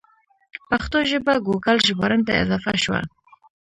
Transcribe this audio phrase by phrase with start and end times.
[0.69, 3.01] پښتو ژبه ګوګل ژباړن ته اضافه شوه.